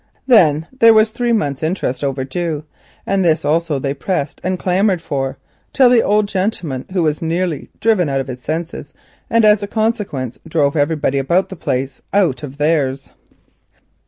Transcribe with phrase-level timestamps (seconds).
[0.25, 2.63] Then there was three months' interest overdue,
[3.05, 5.37] and this also they pressed and clamoured for,
[5.73, 8.95] till the old gentleman was nearly driven out of his senses,
[9.29, 13.11] and as a consequence drove everybody about the place out of theirs.